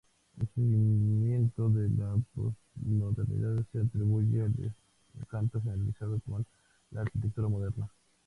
El 0.39 0.47
surgimiento 0.55 1.69
de 1.69 1.87
la 1.89 2.15
postmodernidad 2.33 3.63
se 3.71 3.81
atribuye 3.81 4.41
al 4.41 4.51
desencanto 4.53 5.61
generalizado 5.61 6.19
con 6.25 6.43
la 6.89 7.01
Arquitectura 7.01 7.47
Moderna. 7.47 7.87